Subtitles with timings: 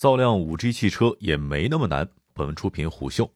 [0.00, 2.08] 造辆 5G 汽车也没那么难。
[2.32, 3.30] 本文出品虎嗅。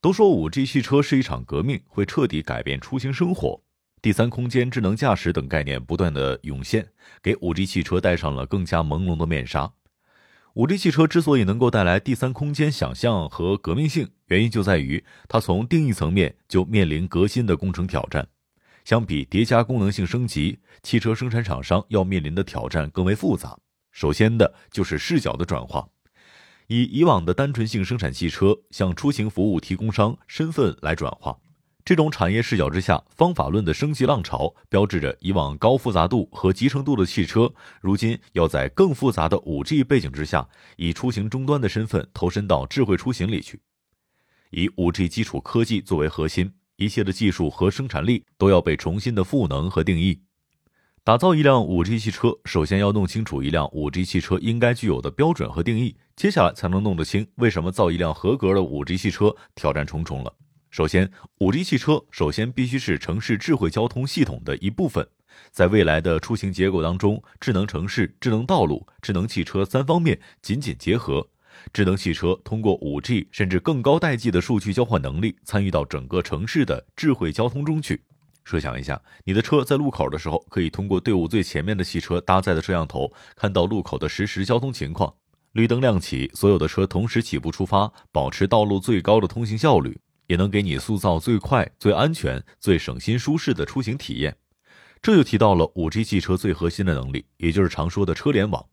[0.00, 3.60] 都说 5G 汽车是一场革命，会彻底改变出行生活。
[4.00, 6.88] 第三空间、智能驾驶等概念不断的涌现，
[7.22, 9.70] 给 5G 汽车戴上了更加朦胧的面纱。
[10.54, 18.26] 5G 汽车之所以能够带来第三空间想象和革命性，原因就在于它从定义层面就面临革新的工程挑战。
[18.86, 23.58] 相比叠加功能性升级，汽车生产厂商要面临的挑战更为复杂。
[23.94, 25.88] 首先的就是视角的转化，
[26.66, 31.38] 以以往的单纯性生产汽车向出行服务提供商身份来转化。
[31.84, 43.60] 这种产业视角之下，方法论的升级浪潮，标志着以往高复杂度和集成度的汽车，如今要在更复杂的五 G 背景之下，以出行终端的身份投身到智慧出行里去。
[44.50, 50.20] 以五 G 基础科技作为核心，一切的技术和生产力都要被重新的赋能和定义。
[51.04, 60.32] 打造一辆五 G 汽车，首先要弄清楚一辆五 G 汽车应该具有的标准和定义，接下来才能弄得清为什么造一辆合格的五 G 汽车挑战重重了。
[60.70, 65.06] 首先，5G 汽车首先必须是城市智慧交通系统的一部分。
[65.50, 71.28] 在未来的出行结构当中，智能城市、智能道路、智能汽车三方面紧紧结合。
[71.74, 78.00] 智能汽车通过 5G 甚至更高代际的数据交换能力，参与到整个城市的智慧交通中去。
[78.44, 85.14] 设想一下，你的车在路口的时候，可以通过队伍最前面的汽车搭载的摄像头，看到路口的实时交通情况。
[85.52, 89.98] 绿灯亮起，所有的车同时起步出发，保持道路最高的通行效率。
[90.26, 94.34] 也能给你塑造最快、最安全、最省心舒适的出行体验。
[95.02, 98.64] 这就提到了五 G 汽车最核心的能力，也就是常说的车联网，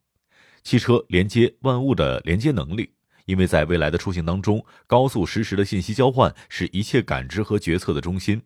[0.63, 2.93] 汽车连接万物的连接能力。
[3.25, 8.41] 因为在未来的出行当中，高速实时的信息交换是一切感知和决策的中心，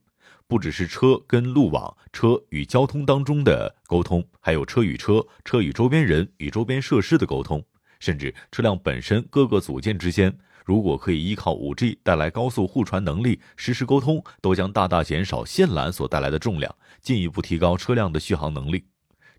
[0.47, 7.63] 不只是车跟路网、车与交通当中的沟通，还有车与车、车与周边人与周边设施的沟通，
[7.99, 10.37] 甚至车辆本身各个组件之间。
[10.63, 18.85] 如果可以依靠 5G 带来高速互传能力，实时沟通，都将大大减少线缆所带来的重量，进一步提高车辆的续航能力。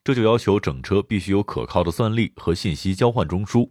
[0.04, 3.68] 这就要求整车必须有可靠的算力和信息交换中枢。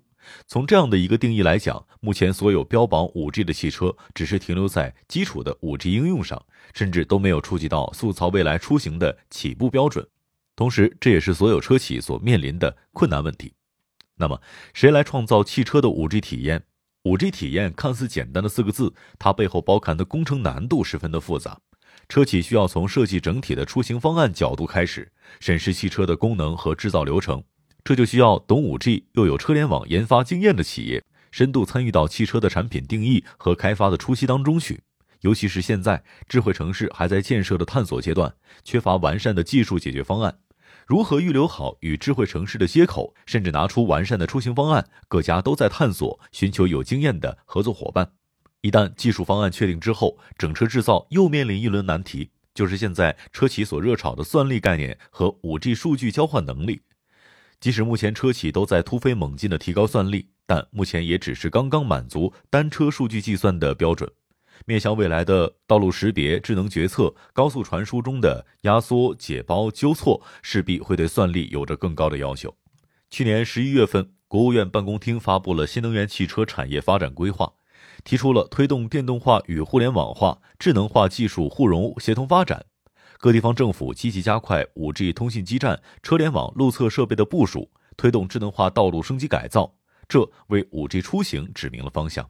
[0.47, 10.07] 从这样的一个定义来讲，目前所有标榜 5G 的汽车，只是停留在基础的 5G 应用上，甚至都没有触及到塑造未来出行的起步标准。
[10.55, 13.53] 同时，这也是所有车企所面临的困难问题。
[14.17, 14.41] 那么，
[14.73, 16.63] 谁来创造汽车的 5G 体验？
[17.03, 21.59] 五 G 体验看似简单的四个字，它背后包含的工程难度十分的复杂。
[22.07, 27.43] 车企需要从设计整体的出行方案角度开始，审视汽车的功能和制造流程。
[27.85, 34.81] 这就需要懂五 G 又有车联网研发经验的企业，深度参与到汽车的产品定义和开发的初期当中去。
[35.21, 40.39] 尤其是现在，智慧城市还在建设的探索阶段，缺乏完善的技术解决方案。
[40.87, 48.13] 如何预留好与智慧城市的接口，甚至拿出完善的出行方案，各家都在探索，寻求有经验的合作伙伴。
[48.61, 56.81] 一旦技术方案确定之后，整车制造又面临一轮难题，就是现在车企所热炒的算力概念和五 G 数据交换能力。
[57.59, 64.11] 即使目前车企都在突飞猛进的提高算力，但目前也只是刚刚满足单车数据计算的标准。
[64.65, 72.55] 面向未来的道路识别、智能决策、高速传输中的压缩、解包、纠错，势必会对算力有着更高的要求。
[73.09, 77.53] 去年十一月份，国务院办公厅发布了新能源汽车产业发展规划，
[78.03, 82.65] 提出了推动电动化与互联网化、智能化技术互融协同发展。
[83.25, 89.73] 各地方政府积极加快 5G 通信基站、车联网路测设备的部署，推动智能化道路升级改造，
[90.07, 92.29] 这为 5G 出行指明了方向。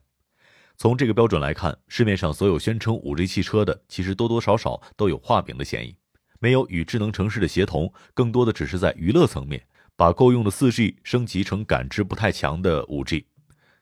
[0.78, 5.94] 从这个标准来看，市面上所有宣称五 G 汽车的，其实多多少少都有画饼的嫌疑。
[6.38, 9.62] 没有与智能城市的协同，更多的只是在娱乐层面，
[9.96, 13.26] 把够用的四 G 升级成感知不太强的五 G。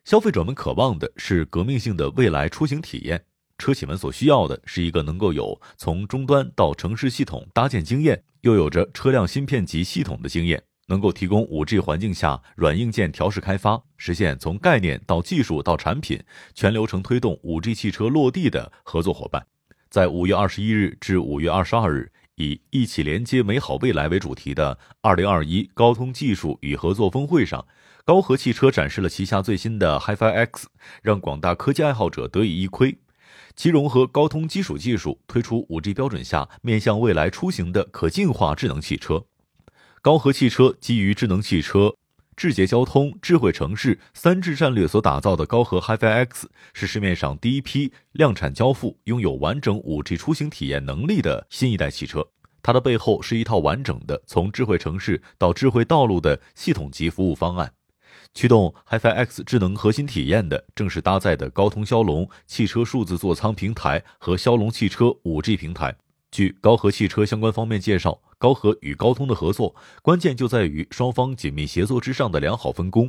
[0.04, 3.24] 消费者们渴望的是革命性的未来出行体验，
[3.58, 10.62] 车企们所需要的是一个能够有从终端到城市系统搭建经验，又有着车辆芯片及系统的经验。
[10.86, 16.22] 能够提供五 G 环境下软硬件调试开发，实现从概念到技术到产品
[16.52, 19.46] 全流程推动五 G 汽车落地的合作伙伴，
[19.88, 27.66] 在五月二十一日至五月二十二日，以“一起连接美好未来”为主题的二零二一高通技术与合作峰会上，
[28.04, 30.68] 高和汽车展示了旗下最新的 HiFi X，
[31.00, 32.98] 让广大科技爱好者得以一窥。
[33.56, 39.24] 其融合高通基础技术，推出五 G 标准下面向未来出行的可进化智能汽车。
[40.02, 41.94] 高和汽车基于智能汽车、
[42.36, 52.26] 智捷交通、智慧城市三智战略所打造的高和 HiFi X，是市面上第一批量产交付、拥有完整 5G 出行体验能力的新一代汽车。
[52.60, 57.72] 它的背后是一套完整的从智慧城市到智慧道路的系统级服务方案。
[58.34, 65.94] 驱动 HiFi X 智能核心体验的，正是搭载的高通骁龙汽车数字座舱平台和骁龙汽车 5G 平台。
[66.32, 73.08] 据高和汽车相关方面介绍，高和与高通的合作，关键就在于双方紧密协作之上的良好分工。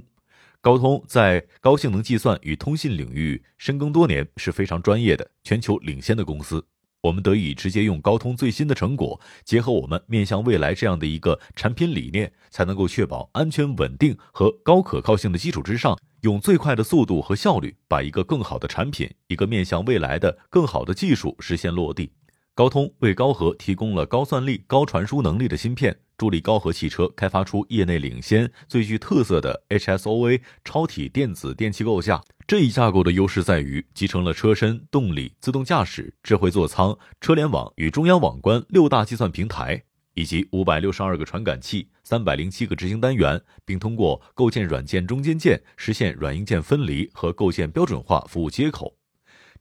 [0.61, 6.63] 高通在高性能计算与通信领域深耕多年，是非常专业的、全球领先的公司。
[7.05, 22.11] 我们得以直接用高通最新的成果，结合我们面向未来这样的一个产品理念，才能够确保安全稳定和高可靠性的基础之上，用最快的速度和效率，把一个更好的产品、一个面向未来的更好的技术实现落地。
[22.55, 32.23] 高通为高和提供了高算力、高传输能力的芯片，助力高和汽车开发出业内领先、最具特色的 HSOA 超体电子电器构架。
[32.47, 48.95] 这一架构的优势在于集成了车身、动力、自动驾驶、智慧座舱、车联网与中央网关六大计算平台，以及五百六十二个传感器、三百零七个执行单元，并通过构建软件中间件实现软硬件分离和构建标准化服务接口。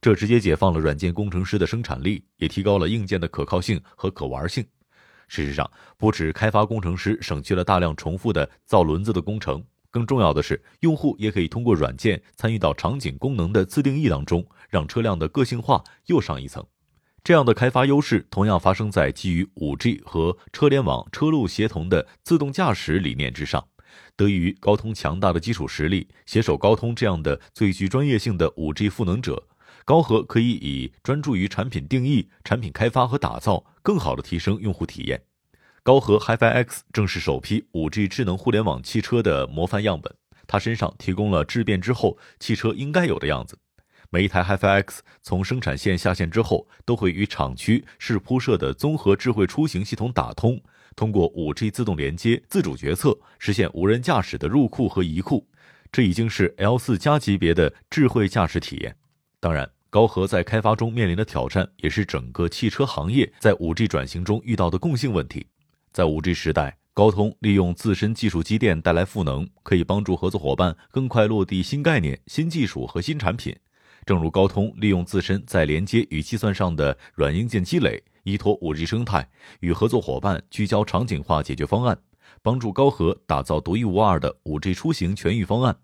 [0.05, 4.63] 这直接解放了软件工程师的生产力，也提高了硬件的可靠性和可玩性。
[5.27, 5.67] 事实上，
[5.97, 16.63] 不止开发工程师省去了大量重复的造轮子的工程，更重要的是，用户也可以通过软件参与到场景功能的自定义当中，让车辆的个性化又上一层。
[17.23, 23.65] 这样的开发优势同样发生在基于 5G 和车联网、车路协同的自动驾驶理念之上。
[24.15, 29.47] 得益于高通强大的基础实力，携手高通这样的最具专业性的 5G 赋能者。
[29.85, 35.21] 高和可以以专注于产品定义、产品开发和打造，更好的提升用户体验。
[35.83, 40.11] 高和 HiFi X 正是首批 5G 智能互联网汽车的模范样本，
[40.47, 43.59] 它身上提供了质变之后汽车应该有的样子。
[44.09, 50.59] 每一台 HiFi X 从生产线下线之后，都会与厂区是铺设的综合智慧出行系统打通，
[50.95, 55.47] 通过 5G 自动连接、自主决策，实现无人驾驶的入库和移库。
[55.91, 58.95] 这已经是 L4 加级别的智慧驾驶体验。
[59.39, 59.74] 当然。
[59.95, 65.47] 高和在开发中面临的挑战，也是整个汽车行业在 5G 转型中遇到的共性问题。
[65.93, 73.55] 在 5G 时代，高通利用自身技术积淀带来赋能，可以帮助合作伙伴更快落地新概念、新技术和新产品。
[74.05, 79.25] 正如高通利用自身在连接与计算上的软硬件积累，依托 5G 生态，
[79.61, 81.97] 与合作伙伴聚焦场景化解决方案，
[82.41, 85.77] 帮助高和打造独一无二的 5G 出行全域方案。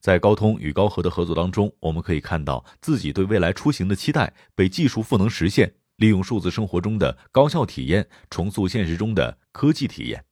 [0.00, 10.24] 在高通与高和的合作当中，我们可以看到自己对未来出行的期待被技术赋能实现，利用数字生活中的高效体验重塑现实中的科技体验。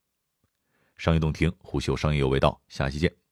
[0.97, 3.26] 商业洞听，虎嗅商业有味道，下期见。